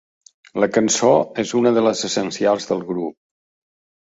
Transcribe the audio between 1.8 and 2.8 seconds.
les essencials